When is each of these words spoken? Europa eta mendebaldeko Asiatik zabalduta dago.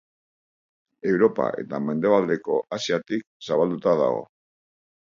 Europa 1.11 1.51
eta 1.65 1.81
mendebaldeko 1.91 2.59
Asiatik 2.79 3.31
zabalduta 3.51 3.99
dago. 4.03 4.29